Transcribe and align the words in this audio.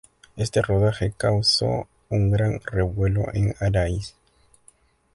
Este 0.35 0.63
rodaje 0.63 1.13
causó 1.15 1.87
un 2.09 2.31
gran 2.31 2.59
revuelo 2.61 3.25
en 3.35 3.53
Araiz. 3.59 4.15